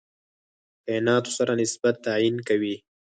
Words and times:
کایناتو 0.85 1.31
سره 1.37 1.53
نسبت 1.61 1.95
تعیین 2.05 2.35
کوي. 2.47 2.75